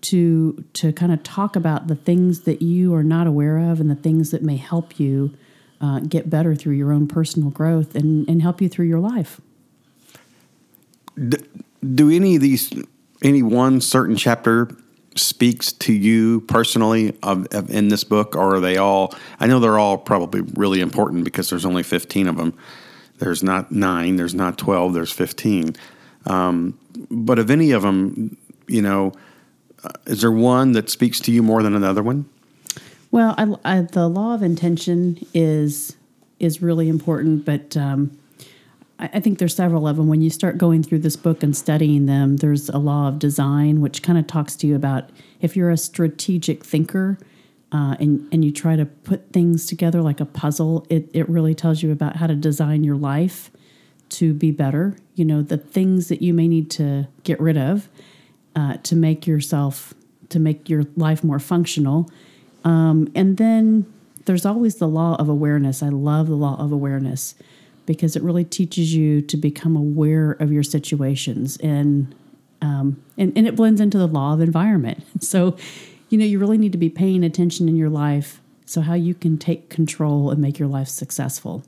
to 0.02 0.64
to 0.74 0.92
kind 0.92 1.12
of 1.12 1.22
talk 1.22 1.56
about 1.56 1.86
the 1.86 1.94
things 1.94 2.42
that 2.42 2.60
you 2.60 2.94
are 2.94 3.02
not 3.02 3.26
aware 3.26 3.58
of 3.58 3.80
and 3.80 3.90
the 3.90 3.94
things 3.94 4.30
that 4.30 4.42
may 4.42 4.56
help 4.56 5.00
you 5.00 5.34
uh, 5.80 6.00
get 6.00 6.30
better 6.30 6.54
through 6.54 6.74
your 6.74 6.92
own 6.92 7.06
personal 7.06 7.50
growth 7.50 7.94
and, 7.94 8.28
and 8.28 8.42
help 8.42 8.60
you 8.60 8.68
through 8.68 8.86
your 8.86 9.00
life. 9.00 9.40
Do, 11.16 11.36
do 11.94 12.10
any 12.10 12.36
of 12.36 12.42
these, 12.42 12.72
any 13.22 13.42
one 13.42 13.80
certain 13.80 14.16
chapter 14.16 14.70
speaks 15.16 15.72
to 15.72 15.92
you 15.92 16.40
personally 16.42 17.16
of, 17.22 17.46
of, 17.52 17.70
in 17.70 17.88
this 17.88 18.02
book, 18.02 18.34
or 18.34 18.56
are 18.56 18.60
they 18.60 18.76
all? 18.76 19.14
I 19.38 19.46
know 19.46 19.60
they're 19.60 19.78
all 19.78 19.98
probably 19.98 20.40
really 20.54 20.80
important 20.80 21.24
because 21.24 21.50
there's 21.50 21.64
only 21.64 21.82
15 21.82 22.28
of 22.28 22.36
them. 22.36 22.56
There's 23.18 23.42
not 23.42 23.70
nine, 23.70 24.16
there's 24.16 24.34
not 24.34 24.58
12, 24.58 24.94
there's 24.94 25.12
15. 25.12 25.76
Um, 26.26 26.78
but 27.10 27.38
of 27.38 27.50
any 27.50 27.70
of 27.70 27.82
them, 27.82 28.36
you 28.66 28.82
know, 28.82 29.12
uh, 29.84 29.90
is 30.06 30.22
there 30.22 30.32
one 30.32 30.72
that 30.72 30.90
speaks 30.90 31.20
to 31.20 31.32
you 31.32 31.42
more 31.42 31.62
than 31.62 31.74
another 31.74 32.02
one? 32.02 32.28
Well, 33.10 33.34
I, 33.38 33.76
I, 33.78 33.80
the 33.82 34.08
law 34.08 34.34
of 34.34 34.42
intention 34.42 35.24
is 35.32 35.96
is 36.40 36.60
really 36.60 36.88
important, 36.88 37.44
but 37.44 37.76
um, 37.76 38.18
I, 38.98 39.10
I, 39.14 39.20
think 39.20 39.38
there's 39.38 39.54
several 39.54 39.86
of 39.86 39.96
them. 39.96 40.08
When 40.08 40.20
you 40.20 40.30
start 40.30 40.58
going 40.58 40.82
through 40.82 40.98
this 40.98 41.14
book 41.14 41.42
and 41.42 41.56
studying 41.56 42.06
them, 42.06 42.38
there's 42.38 42.68
a 42.68 42.78
law 42.78 43.06
of 43.06 43.20
design, 43.20 43.80
which 43.80 44.02
kind 44.02 44.18
of 44.18 44.26
talks 44.26 44.56
to 44.56 44.66
you 44.66 44.74
about 44.74 45.10
if 45.40 45.56
you're 45.56 45.70
a 45.70 45.76
strategic 45.76 46.64
thinker 46.64 47.18
uh, 47.74 47.96
and 48.00 48.26
and 48.32 48.42
you 48.42 48.52
try 48.52 48.76
to 48.76 48.86
put 48.86 49.32
things 49.32 49.66
together 49.66 50.00
like 50.00 50.20
a 50.20 50.24
puzzle. 50.24 50.86
It 50.88 51.10
it 51.12 51.28
really 51.28 51.54
tells 51.54 51.82
you 51.82 51.92
about 51.92 52.16
how 52.16 52.26
to 52.26 52.34
design 52.34 52.84
your 52.84 52.96
life 52.96 53.50
to 54.10 54.32
be 54.32 54.50
better. 54.50 54.96
You 55.14 55.26
know 55.26 55.42
the 55.42 55.58
things 55.58 56.08
that 56.08 56.22
you 56.22 56.32
may 56.32 56.48
need 56.48 56.70
to 56.72 57.08
get 57.24 57.38
rid 57.40 57.58
of 57.58 57.88
uh, 58.56 58.78
to 58.78 58.96
make 58.96 59.26
yourself 59.26 59.92
to 60.30 60.38
make 60.38 60.70
your 60.70 60.84
life 60.96 61.22
more 61.22 61.38
functional 61.38 62.10
um, 62.64 63.10
and 63.14 63.36
then 63.36 63.86
there's 64.24 64.46
always 64.46 64.76
the 64.76 64.88
law 64.88 65.16
of 65.16 65.28
awareness. 65.28 65.82
I 65.82 65.90
love 65.90 66.28
the 66.28 66.34
law 66.34 66.56
of 66.58 66.72
awareness 66.72 67.34
because 67.86 68.16
it 68.16 68.22
really 68.22 68.44
teaches 68.44 68.94
you 68.94 69.20
to 69.20 69.36
become 69.36 69.76
aware 69.76 70.32
of 70.32 70.50
your 70.50 70.62
situations 70.62 71.58
and 71.58 72.14
um, 72.62 73.02
and, 73.18 73.36
and 73.36 73.46
it 73.46 73.56
blends 73.56 73.78
into 73.78 73.98
the 73.98 74.08
law 74.08 74.32
of 74.32 74.40
environment. 74.40 75.04
So, 75.20 75.56
you 76.14 76.18
know, 76.18 76.24
you 76.24 76.38
really 76.38 76.58
need 76.58 76.70
to 76.70 76.78
be 76.78 76.90
paying 76.90 77.24
attention 77.24 77.68
in 77.68 77.74
your 77.74 77.90
life 77.90 78.40
so 78.66 78.80
how 78.80 78.94
you 78.94 79.14
can 79.14 79.36
take 79.36 79.68
control 79.68 80.30
and 80.30 80.40
make 80.40 80.60
your 80.60 80.68
life 80.68 80.86
successful. 80.86 81.64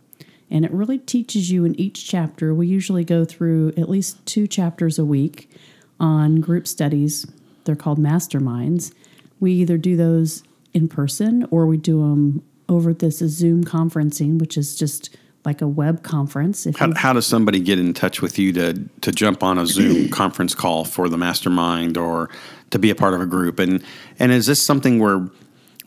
And 0.49 0.65
it 0.65 0.71
really 0.71 0.99
teaches 0.99 1.51
you 1.51 1.65
in 1.65 1.75
each 1.81 2.07
chapter. 2.07 2.55
We 2.55 2.69
usually 2.69 3.03
go 3.03 3.25
through 3.25 3.73
at 3.77 3.89
least 3.89 4.25
two 4.25 4.47
chapters 4.47 5.01
a 5.01 5.05
week 5.05 5.51
on 5.99 6.37
group 6.37 6.69
studies. 6.69 7.27
They're 7.65 7.75
called 7.75 7.99
masterminds. 7.99 8.95
We 9.41 9.51
either 9.55 9.79
do 9.79 9.97
those 9.97 10.45
in 10.73 10.87
person 10.87 11.49
or 11.51 11.67
we 11.67 11.77
do 11.77 11.99
them 12.03 12.45
over 12.69 12.95
this 12.95 13.19
Zoom 13.19 13.65
conferencing, 13.65 14.39
which 14.39 14.57
is 14.57 14.79
just 14.79 15.17
like 15.47 15.63
a 15.63 15.69
web 15.69 16.03
conference. 16.03 16.67
How, 16.77 16.93
how, 16.95 17.13
does 17.15 17.27
somebody 17.27 17.61
get 17.61 17.79
in 17.79 17.95
touch 17.95 18.21
with 18.21 18.39
you 18.39 18.53
to 18.55 18.75
to 19.01 19.13
jump 19.13 19.43
on 19.43 19.57
a 19.57 19.67
Zoom 19.67 20.09
conference 20.21 20.55
call 20.55 20.85
for 20.85 21.09
the 21.09 21.17
mastermind 21.17 21.97
or 21.97 22.29
to 22.71 22.79
be 22.79 22.91
a 22.91 22.95
part 22.95 23.15
of 23.15 23.21
a 23.21 23.27
group? 23.27 23.59
And 23.61 23.83
and 24.19 24.33
is 24.33 24.47
this 24.47 24.65
something 24.65 24.99
where 24.99 25.27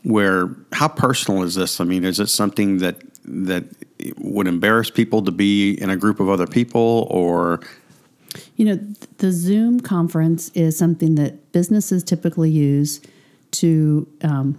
where 0.02 0.48
how 0.72 0.88
personal 0.88 1.42
is 1.42 1.54
this? 1.54 1.80
I 1.80 1.84
mean, 1.84 2.04
is 2.04 2.18
it 2.18 2.28
something 2.28 2.78
that 2.78 2.96
that 3.24 3.64
would 4.16 4.48
embarrass 4.48 4.90
people 4.90 5.22
to 5.22 5.30
be 5.30 5.74
in 5.74 5.90
a 5.90 5.96
group 5.96 6.20
of 6.20 6.30
other 6.30 6.46
people 6.46 7.06
or 7.10 7.60
you 8.56 8.64
know 8.64 8.78
the 9.18 9.30
zoom 9.30 9.78
conference 9.78 10.48
is 10.54 10.78
something 10.78 11.16
that 11.16 11.52
businesses 11.52 12.02
typically 12.02 12.48
use 12.48 13.00
to 13.50 14.08
um, 14.22 14.56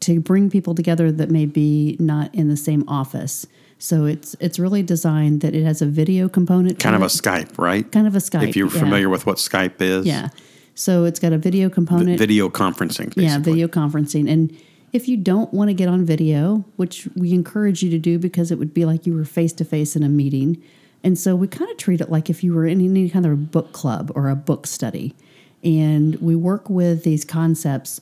to 0.00 0.20
bring 0.20 0.50
people 0.50 0.74
together 0.74 1.10
that 1.10 1.30
may 1.30 1.46
be 1.46 1.96
not 1.98 2.34
in 2.34 2.48
the 2.48 2.56
same 2.56 2.84
office. 2.86 3.46
So 3.78 4.06
it's 4.06 4.34
it's 4.40 4.58
really 4.58 4.82
designed 4.82 5.42
that 5.42 5.54
it 5.54 5.64
has 5.64 5.82
a 5.82 5.86
video 5.86 6.28
component. 6.28 6.78
Kind 6.78 6.96
of 6.96 7.02
it. 7.02 7.06
a 7.06 7.08
Skype, 7.08 7.58
right? 7.58 7.90
Kind 7.90 8.06
of 8.06 8.14
a 8.14 8.18
Skype. 8.18 8.48
If 8.48 8.56
you're 8.56 8.72
yeah. 8.72 8.80
familiar 8.80 9.08
with 9.08 9.26
what 9.26 9.36
Skype 9.36 9.80
is. 9.80 10.06
Yeah. 10.06 10.28
So 10.74 11.04
it's 11.04 11.18
got 11.18 11.32
a 11.32 11.38
video 11.38 11.68
component. 11.68 12.10
V- 12.10 12.16
video 12.16 12.48
conferencing. 12.48 13.14
Basically. 13.14 13.24
Yeah, 13.24 13.38
video 13.38 13.68
conferencing. 13.68 14.30
And 14.30 14.56
if 14.92 15.08
you 15.08 15.16
don't 15.16 15.52
want 15.52 15.68
to 15.68 15.74
get 15.74 15.88
on 15.88 16.04
video, 16.04 16.64
which 16.76 17.08
we 17.16 17.32
encourage 17.32 17.82
you 17.82 17.90
to 17.90 17.98
do 17.98 18.18
because 18.18 18.50
it 18.50 18.58
would 18.58 18.74
be 18.74 18.84
like 18.84 19.06
you 19.06 19.14
were 19.14 19.24
face 19.24 19.52
to 19.54 19.64
face 19.64 19.96
in 19.96 20.02
a 20.02 20.08
meeting. 20.08 20.62
And 21.02 21.18
so 21.18 21.36
we 21.36 21.48
kind 21.48 21.70
of 21.70 21.76
treat 21.76 22.00
it 22.00 22.10
like 22.10 22.28
if 22.30 22.42
you 22.42 22.54
were 22.54 22.66
in 22.66 22.80
any 22.80 23.08
kind 23.08 23.24
of 23.26 23.32
a 23.32 23.36
book 23.36 23.72
club 23.72 24.12
or 24.14 24.28
a 24.28 24.36
book 24.36 24.66
study. 24.66 25.14
And 25.62 26.16
we 26.16 26.34
work 26.36 26.68
with 26.68 27.04
these 27.04 27.24
concepts 27.24 28.00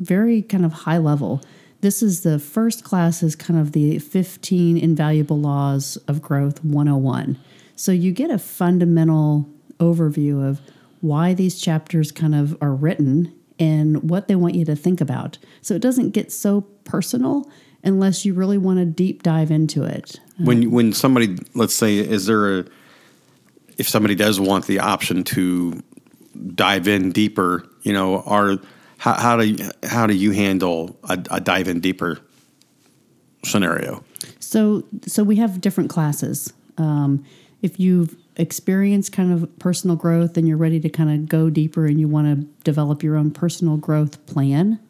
very 0.00 0.42
kind 0.42 0.64
of 0.64 0.72
high 0.72 0.98
level. 0.98 1.42
This 1.80 2.02
is 2.02 2.22
the 2.22 2.38
first 2.38 2.84
class 2.84 3.22
is 3.22 3.36
kind 3.36 3.60
of 3.60 3.72
the 3.72 3.98
15 3.98 4.76
invaluable 4.76 5.38
laws 5.38 5.96
of 6.08 6.22
growth 6.22 6.64
101. 6.64 7.38
So 7.76 7.92
you 7.92 8.12
get 8.12 8.30
a 8.30 8.38
fundamental 8.38 9.48
overview 9.78 10.48
of 10.48 10.60
why 11.00 11.34
these 11.34 11.60
chapters 11.60 12.10
kind 12.10 12.34
of 12.34 12.56
are 12.62 12.74
written 12.74 13.32
and 13.58 14.10
what 14.10 14.28
they 14.28 14.34
want 14.34 14.54
you 14.54 14.64
to 14.64 14.76
think 14.76 15.00
about. 15.00 15.38
So 15.62 15.74
it 15.74 15.82
doesn't 15.82 16.10
get 16.10 16.32
so 16.32 16.62
personal 16.84 17.50
unless 17.84 18.24
you 18.24 18.34
really 18.34 18.58
want 18.58 18.78
to 18.78 18.84
deep 18.84 19.22
dive 19.22 19.50
into 19.50 19.84
it. 19.84 20.20
When 20.38 20.70
when 20.70 20.92
somebody 20.92 21.38
let's 21.54 21.74
say 21.74 21.96
is 21.96 22.26
there 22.26 22.60
a 22.60 22.64
if 23.78 23.88
somebody 23.88 24.14
does 24.14 24.40
want 24.40 24.66
the 24.66 24.80
option 24.80 25.22
to 25.24 25.82
dive 26.54 26.88
in 26.88 27.12
deeper, 27.12 27.66
you 27.82 27.92
know, 27.92 28.22
are 28.22 28.58
how, 29.06 29.14
how 29.14 29.36
do 29.36 29.46
you, 29.46 29.70
how 29.84 30.06
do 30.06 30.14
you 30.14 30.32
handle 30.32 30.98
a, 31.08 31.16
a 31.30 31.40
dive 31.40 31.68
in 31.68 31.78
deeper 31.78 32.18
scenario? 33.44 34.02
So 34.40 34.84
so 35.06 35.22
we 35.22 35.36
have 35.36 35.60
different 35.60 35.90
classes. 35.90 36.52
Um, 36.76 37.24
if 37.62 37.78
you've 37.78 38.16
experienced 38.36 39.12
kind 39.12 39.32
of 39.32 39.58
personal 39.60 39.94
growth 39.94 40.36
and 40.36 40.48
you're 40.48 40.56
ready 40.56 40.80
to 40.80 40.88
kind 40.88 41.10
of 41.10 41.28
go 41.28 41.48
deeper 41.48 41.86
and 41.86 42.00
you 42.00 42.08
want 42.08 42.26
to 42.26 42.46
develop 42.64 43.02
your 43.02 43.16
own 43.16 43.30
personal 43.30 43.76
growth 43.76 44.24
plan, 44.26 44.80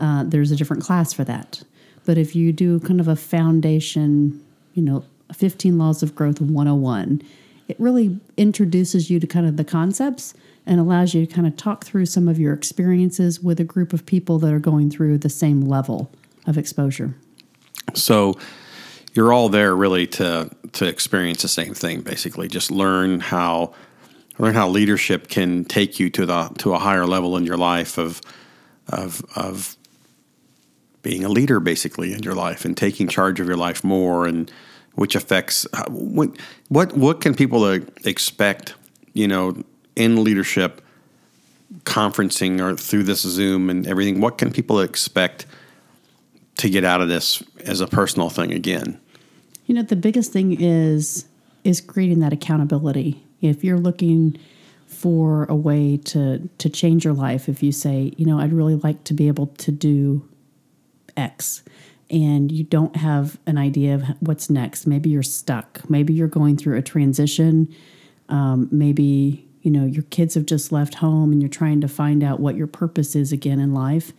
uh, 0.00 0.24
there's 0.24 0.50
a 0.50 0.56
different 0.56 0.82
class 0.82 1.12
for 1.12 1.22
that. 1.24 1.62
But 2.04 2.18
if 2.18 2.34
you 2.34 2.52
do 2.52 2.80
kind 2.80 3.00
of 3.00 3.06
a 3.06 3.16
foundation, 3.16 4.44
you 4.74 4.82
know, 4.82 5.04
15 5.32 5.78
Laws 5.78 6.02
of 6.02 6.14
Growth 6.14 6.40
101, 6.40 7.22
it 7.68 7.78
really 7.80 8.18
introduces 8.36 9.10
you 9.10 9.20
to 9.20 9.26
kind 9.26 9.46
of 9.46 9.56
the 9.56 9.64
concepts 9.64 10.34
and 10.66 10.80
allows 10.80 11.14
you 11.14 11.26
to 11.26 11.32
kind 11.32 11.46
of 11.46 11.56
talk 11.56 11.84
through 11.84 12.06
some 12.06 12.28
of 12.28 12.38
your 12.38 12.52
experiences 12.52 13.40
with 13.40 13.60
a 13.60 13.64
group 13.64 13.92
of 13.92 14.06
people 14.06 14.38
that 14.38 14.52
are 14.52 14.58
going 14.58 14.90
through 14.90 15.18
the 15.18 15.28
same 15.28 15.62
level 15.62 16.10
of 16.46 16.56
exposure. 16.58 17.14
So 17.94 18.38
you're 19.14 19.32
all 19.32 19.48
there 19.48 19.74
really 19.76 20.06
to 20.08 20.50
to 20.72 20.86
experience 20.86 21.42
the 21.42 21.48
same 21.48 21.74
thing 21.74 22.00
basically 22.00 22.48
just 22.48 22.70
learn 22.70 23.20
how 23.20 23.72
learn 24.38 24.54
how 24.54 24.68
leadership 24.68 25.28
can 25.28 25.64
take 25.64 26.00
you 26.00 26.10
to 26.10 26.26
the 26.26 26.48
to 26.58 26.74
a 26.74 26.78
higher 26.78 27.06
level 27.06 27.36
in 27.36 27.44
your 27.44 27.56
life 27.56 27.98
of 27.98 28.20
of 28.88 29.24
of 29.36 29.76
being 31.02 31.24
a 31.24 31.28
leader 31.28 31.60
basically 31.60 32.12
in 32.12 32.22
your 32.22 32.34
life 32.34 32.64
and 32.64 32.76
taking 32.76 33.06
charge 33.06 33.38
of 33.38 33.46
your 33.46 33.56
life 33.56 33.84
more 33.84 34.26
and 34.26 34.50
which 34.94 35.14
affects 35.14 35.66
what 35.88 36.30
what 36.68 36.96
what 36.96 37.20
can 37.20 37.34
people 37.34 37.64
uh, 37.64 37.78
expect 38.04 38.74
you 39.12 39.28
know 39.28 39.56
in 39.96 40.22
leadership 40.24 40.80
conferencing 41.84 42.60
or 42.60 42.76
through 42.76 43.02
this 43.02 43.22
zoom 43.22 43.70
and 43.70 43.86
everything? 43.86 44.20
What 44.20 44.38
can 44.38 44.52
people 44.52 44.80
expect 44.80 45.46
to 46.58 46.70
get 46.70 46.84
out 46.84 47.00
of 47.00 47.08
this 47.08 47.42
as 47.64 47.80
a 47.80 47.86
personal 47.86 48.30
thing 48.30 48.52
again? 48.52 49.00
You 49.66 49.74
know 49.74 49.82
the 49.82 49.96
biggest 49.96 50.32
thing 50.32 50.60
is 50.60 51.26
is 51.64 51.80
creating 51.80 52.20
that 52.20 52.32
accountability. 52.32 53.22
If 53.40 53.64
you're 53.64 53.78
looking 53.78 54.38
for 54.86 55.44
a 55.46 55.54
way 55.54 55.96
to 55.96 56.48
to 56.58 56.68
change 56.68 57.04
your 57.04 57.14
life 57.14 57.48
if 57.48 57.62
you 57.62 57.72
say 57.72 58.12
you 58.16 58.24
know 58.24 58.38
i'd 58.38 58.52
really 58.52 58.76
like 58.76 59.02
to 59.04 59.12
be 59.12 59.28
able 59.28 59.48
to 59.48 59.72
do 59.72 60.26
x 61.16 61.62
and 62.10 62.52
you 62.52 62.64
don't 62.64 62.96
have 62.96 63.38
an 63.46 63.58
idea 63.58 63.94
of 63.94 64.02
what's 64.20 64.50
next. 64.50 64.86
Maybe 64.86 65.10
you're 65.10 65.22
stuck. 65.22 65.88
Maybe 65.88 66.12
you're 66.12 66.28
going 66.28 66.56
through 66.56 66.76
a 66.76 66.82
transition. 66.82 67.74
Um, 68.28 68.68
maybe 68.70 69.46
you 69.62 69.70
know 69.70 69.84
your 69.84 70.02
kids 70.04 70.34
have 70.34 70.46
just 70.46 70.72
left 70.72 70.94
home 70.94 71.32
and 71.32 71.42
you're 71.42 71.48
trying 71.48 71.80
to 71.80 71.88
find 71.88 72.22
out 72.22 72.40
what 72.40 72.56
your 72.56 72.66
purpose 72.66 73.16
is 73.16 73.32
again 73.32 73.58
in 73.58 73.74
life. 73.74 74.12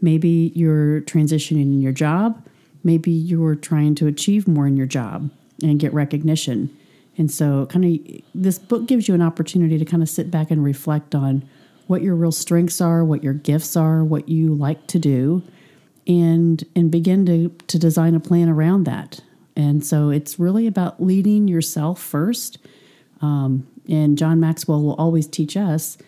Maybe 0.00 0.52
you're 0.54 1.00
transitioning 1.02 1.62
in 1.62 1.80
your 1.80 1.92
job. 1.92 2.44
Maybe 2.84 3.10
you're 3.10 3.56
trying 3.56 3.94
to 3.96 4.06
achieve 4.06 4.46
more 4.46 4.66
in 4.66 4.76
your 4.76 4.86
job 4.86 5.30
and 5.62 5.80
get 5.80 5.92
recognition. 5.92 6.76
And 7.16 7.30
so, 7.30 7.66
kind 7.66 7.84
of, 7.84 8.22
this 8.34 8.58
book 8.58 8.86
gives 8.86 9.08
you 9.08 9.14
an 9.14 9.22
opportunity 9.22 9.76
to 9.76 9.84
kind 9.84 10.02
of 10.02 10.08
sit 10.08 10.30
back 10.30 10.52
and 10.52 10.62
reflect 10.62 11.14
on 11.16 11.48
what 11.88 12.02
your 12.02 12.14
real 12.14 12.30
strengths 12.30 12.80
are, 12.80 13.04
what 13.04 13.24
your 13.24 13.32
gifts 13.32 13.76
are, 13.76 14.04
what 14.04 14.28
you 14.28 14.54
like 14.54 14.86
to 14.88 14.98
do, 14.98 15.42
and 16.08 16.64
and 16.74 16.90
begin 16.90 17.26
to 17.26 17.50
to 17.66 17.78
design 17.78 18.14
a 18.14 18.20
plan 18.20 18.48
around 18.48 18.84
that. 18.84 19.20
And 19.54 19.84
so, 19.84 20.10
it's 20.10 20.38
really 20.38 20.66
about 20.66 21.02
leading 21.02 21.48
yourself 21.48 22.00
first. 22.00 22.58
Um, 23.20 23.66
and 23.88 24.16
John 24.16 24.38
Maxwell 24.38 24.82
will 24.82 24.94
always 24.94 25.26
teach 25.26 25.56
us 25.56 25.98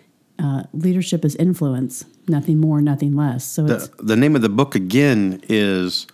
uh, 0.42 0.62
leadership 0.72 1.24
is 1.24 1.36
influence, 1.36 2.04
nothing 2.26 2.58
more, 2.58 2.80
nothing 2.80 3.14
less. 3.14 3.44
So, 3.44 3.64
the, 3.64 3.90
the 3.98 4.16
name 4.16 4.34
of 4.34 4.42
the 4.42 4.48
book 4.48 4.74
again 4.74 5.42
is 5.48 6.06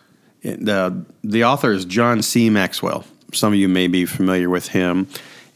the 0.43 1.05
the 1.23 1.45
author 1.45 1.73
is 1.73 1.85
John 1.85 2.23
C. 2.23 2.50
Maxwell. 2.50 3.05
Some 3.33 3.52
of 3.52 3.59
you 3.59 3.69
may 3.69 3.87
be 3.87 4.05
familiar 4.05 4.50
with 4.50 4.69
him. 4.69 5.09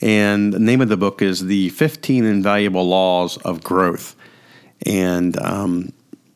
And 0.03 0.53
the 0.53 0.59
name 0.59 0.81
of 0.81 0.89
the 0.89 0.97
book 0.97 1.21
is 1.21 1.45
The 1.45 1.69
15 1.71 2.25
Invaluable 2.25 2.89
Laws 2.89 3.37
of 3.39 3.63
Growth. 3.63 4.17
And 4.87 5.39
um, 5.39 5.93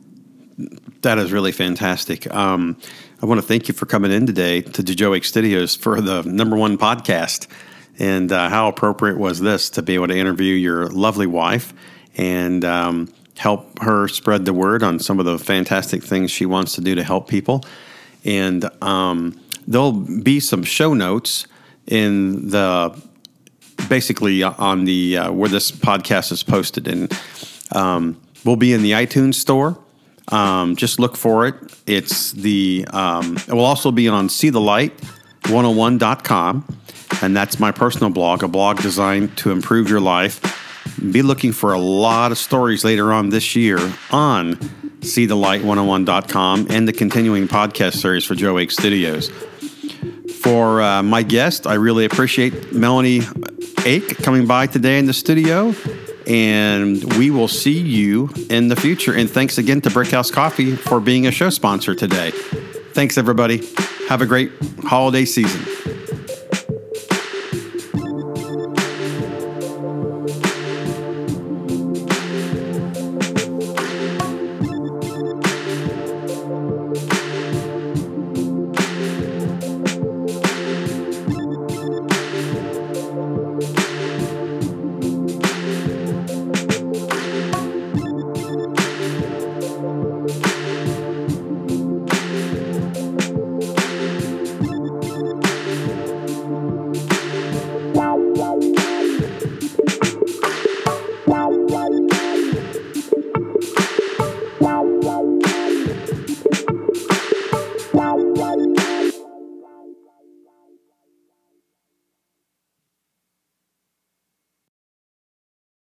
That 1.01 1.17
is 1.17 1.31
really 1.31 1.51
fantastic. 1.51 2.33
Um, 2.33 2.77
I 3.21 3.25
want 3.25 3.39
to 3.39 3.45
thank 3.45 3.67
you 3.67 3.73
for 3.73 3.85
coming 3.85 4.11
in 4.11 4.25
today 4.25 4.61
to 4.61 4.83
Joe 4.83 5.17
Studios 5.19 5.75
for 5.75 6.01
the 6.01 6.23
number 6.23 6.57
one 6.57 6.77
podcast. 6.77 7.47
And 7.99 8.31
uh, 8.31 8.49
how 8.49 8.69
appropriate 8.69 9.17
was 9.17 9.39
this 9.39 9.69
to 9.71 9.81
be 9.81 9.95
able 9.95 10.07
to 10.07 10.17
interview 10.17 10.55
your 10.55 10.87
lovely 10.87 11.27
wife 11.27 11.73
and 12.17 12.63
um, 12.63 13.13
help 13.37 13.79
her 13.79 14.07
spread 14.07 14.45
the 14.45 14.53
word 14.53 14.83
on 14.83 14.99
some 14.99 15.19
of 15.19 15.25
the 15.25 15.37
fantastic 15.37 16.03
things 16.03 16.31
she 16.31 16.45
wants 16.45 16.75
to 16.75 16.81
do 16.81 16.95
to 16.95 17.03
help 17.03 17.27
people. 17.27 17.63
And 18.23 18.69
um, 18.81 19.39
there'll 19.67 19.91
be 19.91 20.39
some 20.39 20.63
show 20.63 20.93
notes 20.93 21.45
in 21.87 22.49
the 22.49 22.99
basically 23.87 24.43
on 24.43 24.85
the 24.85 25.17
uh, 25.17 25.31
where 25.31 25.49
this 25.49 25.71
podcast 25.71 26.31
is 26.31 26.43
posted, 26.43 26.87
and 26.87 27.11
um, 27.71 28.19
we'll 28.43 28.57
be 28.57 28.73
in 28.73 28.81
the 28.81 28.91
iTunes 28.91 29.35
store 29.35 29.79
um, 30.31 30.75
just 30.75 30.99
look 30.99 31.15
for 31.17 31.47
it. 31.47 31.55
It's 31.87 32.33
the, 32.33 32.85
um, 32.91 33.37
it 33.37 33.53
will 33.53 33.65
also 33.65 33.91
be 33.91 34.07
on 34.07 34.27
seethelight101.com. 34.27 36.77
And 37.21 37.35
that's 37.35 37.59
my 37.59 37.71
personal 37.71 38.09
blog, 38.09 38.43
a 38.43 38.47
blog 38.47 38.81
designed 38.81 39.37
to 39.39 39.51
improve 39.51 39.89
your 39.89 39.99
life. 39.99 40.41
Be 41.11 41.21
looking 41.21 41.51
for 41.51 41.73
a 41.73 41.79
lot 41.79 42.31
of 42.31 42.37
stories 42.37 42.83
later 42.83 43.11
on 43.13 43.29
this 43.29 43.55
year 43.55 43.79
on 44.11 44.55
seethelight101.com 45.01 46.67
and 46.69 46.87
the 46.87 46.93
continuing 46.93 47.47
podcast 47.47 47.95
series 47.95 48.25
for 48.25 48.35
Joe 48.35 48.57
Ake 48.57 48.71
Studios. 48.71 49.29
For 50.41 50.81
uh, 50.81 51.03
my 51.03 51.23
guest, 51.23 51.67
I 51.67 51.75
really 51.75 52.05
appreciate 52.05 52.73
Melanie 52.73 53.21
Ake 53.85 54.17
coming 54.17 54.45
by 54.45 54.67
today 54.67 54.99
in 54.99 55.05
the 55.05 55.13
studio 55.13 55.73
and 56.29 57.03
we 57.15 57.31
will 57.31 57.47
see 57.47 57.79
you 57.79 58.29
in 58.49 58.67
the 58.67 58.75
future. 58.75 59.13
And 59.15 59.29
thanks 59.29 59.57
again 59.57 59.81
to 59.81 59.89
Brickhouse 59.89 60.31
Coffee 60.31 60.75
for 60.75 60.99
being 60.99 61.25
a 61.25 61.31
show 61.31 61.49
sponsor 61.49 61.95
today. 61.95 62.31
Thanks, 62.93 63.17
everybody. 63.17 63.65
Have 64.07 64.21
a 64.21 64.25
great 64.25 64.51
holiday 64.83 65.25
season. 65.25 65.78